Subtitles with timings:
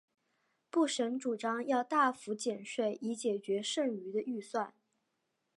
[0.71, 4.73] 布什主张要大幅减税以解决剩余的预算。